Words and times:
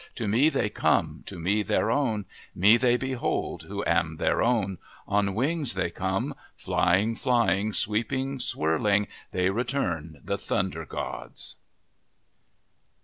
To 0.15 0.27
me 0.27 0.49
they 0.49 0.67
come, 0.67 1.21
to 1.27 1.37
me 1.39 1.61
their 1.61 1.91
own, 1.91 2.25
Me 2.55 2.75
they 2.75 2.97
behold, 2.97 3.65
who 3.67 3.83
am 3.85 4.17
their 4.17 4.41
own! 4.41 4.79
On 5.07 5.35
wings 5.35 5.75
they 5.75 5.91
come, 5.91 6.33
Flying, 6.55 7.13
flying, 7.15 7.71
sweeping, 7.71 8.39
swirling, 8.39 9.07
They 9.31 9.51
return, 9.51 10.19
the 10.23 10.39
Thunder 10.39 10.87
gods." 10.87 11.57